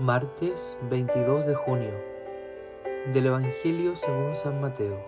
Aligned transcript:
Martes 0.00 0.78
22 0.88 1.44
de 1.44 1.54
junio 1.54 1.92
del 3.12 3.26
Evangelio 3.26 3.96
según 3.96 4.34
San 4.34 4.58
Mateo. 4.58 4.98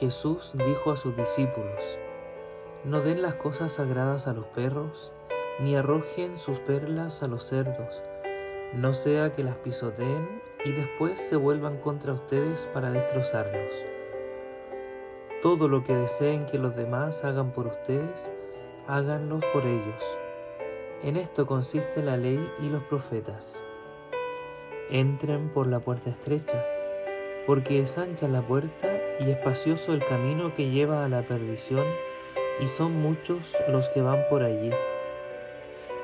Jesús 0.00 0.52
dijo 0.54 0.90
a 0.90 0.96
sus 0.96 1.14
discípulos, 1.14 1.98
No 2.82 3.02
den 3.02 3.20
las 3.20 3.34
cosas 3.34 3.74
sagradas 3.74 4.26
a 4.26 4.32
los 4.32 4.46
perros, 4.46 5.12
ni 5.60 5.76
arrojen 5.76 6.38
sus 6.38 6.60
perlas 6.60 7.22
a 7.22 7.28
los 7.28 7.44
cerdos, 7.44 8.02
no 8.72 8.94
sea 8.94 9.32
que 9.32 9.44
las 9.44 9.56
pisoteen 9.56 10.40
y 10.64 10.72
después 10.72 11.20
se 11.20 11.36
vuelvan 11.36 11.76
contra 11.76 12.14
ustedes 12.14 12.66
para 12.72 12.90
destrozarlos. 12.90 13.74
Todo 15.42 15.68
lo 15.68 15.82
que 15.82 15.94
deseen 15.94 16.46
que 16.46 16.58
los 16.58 16.74
demás 16.74 17.22
hagan 17.22 17.52
por 17.52 17.66
ustedes, 17.66 18.32
háganlo 18.86 19.40
por 19.52 19.66
ellos. 19.66 20.02
En 21.04 21.18
esto 21.18 21.44
consiste 21.44 22.02
la 22.02 22.16
ley 22.16 22.50
y 22.62 22.70
los 22.70 22.82
profetas. 22.84 23.62
Entren 24.88 25.50
por 25.50 25.66
la 25.66 25.80
puerta 25.80 26.08
estrecha, 26.08 26.64
porque 27.46 27.80
es 27.80 27.98
ancha 27.98 28.26
la 28.26 28.40
puerta 28.40 28.88
y 29.20 29.30
espacioso 29.30 29.92
el 29.92 30.02
camino 30.02 30.54
que 30.54 30.70
lleva 30.70 31.04
a 31.04 31.10
la 31.10 31.20
perdición, 31.20 31.84
y 32.58 32.68
son 32.68 33.02
muchos 33.02 33.54
los 33.68 33.90
que 33.90 34.00
van 34.00 34.24
por 34.30 34.44
allí. 34.44 34.70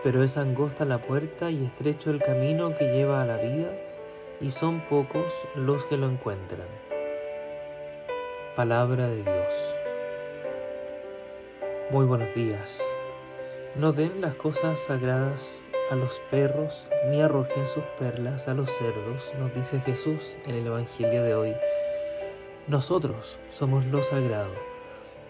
Pero 0.02 0.22
es 0.22 0.36
angosta 0.36 0.84
la 0.84 0.98
puerta 0.98 1.50
y 1.50 1.64
estrecho 1.64 2.10
el 2.10 2.20
camino 2.20 2.74
que 2.74 2.92
lleva 2.92 3.22
a 3.22 3.26
la 3.26 3.38
vida, 3.38 3.72
y 4.38 4.50
son 4.50 4.82
pocos 4.82 5.32
los 5.54 5.82
que 5.86 5.96
lo 5.96 6.10
encuentran. 6.10 6.68
Palabra 8.54 9.08
de 9.08 9.22
Dios. 9.22 9.54
Muy 11.90 12.04
buenos 12.04 12.34
días. 12.34 12.82
No 13.76 13.92
den 13.92 14.20
las 14.20 14.34
cosas 14.34 14.80
sagradas 14.80 15.62
a 15.92 15.94
los 15.94 16.20
perros, 16.28 16.90
ni 17.08 17.22
arrojen 17.22 17.68
sus 17.68 17.84
perlas 18.00 18.48
a 18.48 18.54
los 18.54 18.68
cerdos, 18.68 19.32
nos 19.38 19.54
dice 19.54 19.78
Jesús 19.80 20.36
en 20.44 20.56
el 20.56 20.66
Evangelio 20.66 21.22
de 21.22 21.36
hoy. 21.36 21.54
Nosotros 22.66 23.38
somos 23.48 23.86
lo 23.86 24.02
sagrado. 24.02 24.50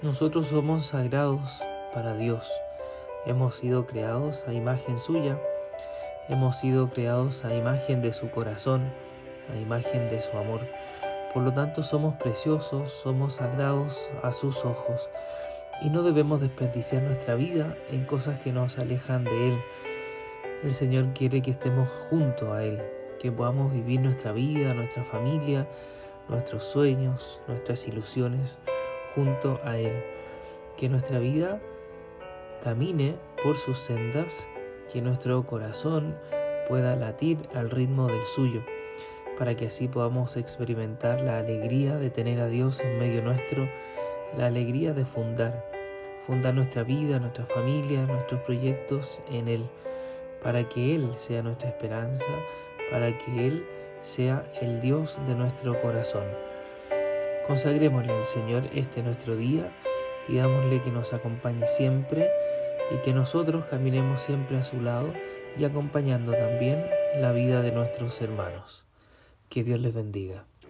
Nosotros 0.01 0.47
somos 0.47 0.87
sagrados 0.87 1.61
para 1.93 2.17
Dios. 2.17 2.51
Hemos 3.27 3.57
sido 3.57 3.87
creados 3.87 4.49
a 4.49 4.55
imagen 4.55 4.99
suya. 4.99 5.39
Hemos 6.31 6.59
sido 6.61 6.89
creados 6.89 7.45
a 7.45 7.55
imagen 7.55 8.01
de 8.01 8.15
su 8.15 8.31
corazón, 8.31 8.91
a 9.53 9.57
imagen 9.59 10.09
de 10.09 10.23
su 10.23 10.35
amor. 10.39 10.61
Por 11.35 11.43
lo 11.43 11.53
tanto 11.53 11.83
somos 11.83 12.17
preciosos, 12.17 12.91
somos 13.03 13.35
sagrados 13.35 14.09
a 14.23 14.33
sus 14.33 14.65
ojos 14.65 15.11
y 15.81 15.91
no 15.91 16.03
debemos 16.03 16.41
desperdiciar 16.41 17.03
nuestra 17.03 17.35
vida 17.35 17.77
en 17.91 18.05
cosas 18.05 18.41
que 18.41 18.53
nos 18.53 18.79
alejan 18.79 19.25
de 19.25 19.49
Él. 19.49 19.59
El 20.63 20.75
Señor 20.75 21.13
quiere 21.15 21.41
que 21.43 21.51
estemos 21.51 21.89
junto 22.09 22.53
a 22.53 22.65
Él, 22.65 22.83
que 23.19 23.33
podamos 23.33 23.73
vivir 23.73 24.01
nuestra 24.01 24.33
vida, 24.33 24.75
nuestra 24.75 25.05
familia, 25.05 25.67
nuestros 26.29 26.65
sueños, 26.65 27.43
nuestras 27.49 27.87
ilusiones 27.89 28.59
junto 29.15 29.61
a 29.65 29.79
Él. 29.79 30.05
Que 30.77 30.89
nuestra 30.89 31.19
vida 31.19 31.61
camine 32.63 33.17
por 33.43 33.57
sus 33.57 33.79
sendas, 33.79 34.47
que 34.93 35.01
nuestro 35.01 35.47
corazón 35.47 36.17
pueda 36.69 36.95
latir 36.97 37.49
al 37.55 37.71
ritmo 37.71 38.07
del 38.07 38.25
suyo 38.25 38.63
para 39.41 39.57
que 39.57 39.69
así 39.69 39.89
podamos 39.89 40.37
experimentar 40.37 41.23
la 41.23 41.39
alegría 41.39 41.97
de 41.97 42.11
tener 42.11 42.41
a 42.43 42.47
Dios 42.47 42.79
en 42.81 42.99
medio 42.99 43.23
nuestro, 43.23 43.71
la 44.37 44.47
alegría 44.47 44.95
de 44.95 45.05
fundar, 45.05 45.65
fundar 46.27 46.55
nuestra 46.55 46.83
vida, 46.83 47.19
nuestra 47.19 47.45
familia, 47.45 48.07
nuestros 48.07 48.41
proyectos 48.43 49.21
en 49.31 49.49
Él, 49.49 49.65
para 50.43 50.69
que 50.69 50.95
Él 50.95 51.13
sea 51.17 51.43
nuestra 51.43 51.69
esperanza, 51.69 52.25
para 52.91 53.17
que 53.17 53.47
Él 53.47 53.65
sea 54.01 54.51
el 54.61 54.81
Dios 54.81 55.19
de 55.27 55.35
nuestro 55.35 55.81
corazón. 55.83 56.25
Consagrémosle 57.47 58.13
al 58.13 58.25
Señor 58.25 58.65
este 58.75 59.03
nuestro 59.03 59.37
día, 59.37 59.73
pidámosle 60.27 60.81
que 60.81 60.91
nos 60.91 61.13
acompañe 61.13 61.67
siempre 61.67 62.31
y 62.93 62.99
que 62.99 63.13
nosotros 63.13 63.65
caminemos 63.67 64.23
siempre 64.23 64.59
a 64.59 64.65
su 64.65 64.81
lado 64.81 65.13
y 65.59 65.65
acompañando 65.65 66.33
también 66.33 66.85
la 67.19 67.33
vida 67.33 67.61
de 67.63 67.73
nuestros 67.73 68.21
hermanos. 68.23 68.85
Que 69.49 69.65
Dios 69.65 69.81
les 69.81 69.93
bendiga. 69.93 70.45